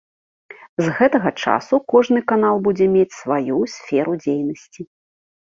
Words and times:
З 0.83 0.93
гэтага 1.01 1.31
часу 1.43 1.79
кожны 1.93 2.23
канал 2.31 2.55
будзе 2.69 2.87
мець 2.97 3.19
сваю 3.21 3.59
сферу 3.75 4.19
дзейнасці. 4.23 4.81